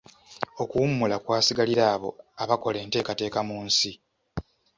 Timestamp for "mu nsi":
3.47-3.91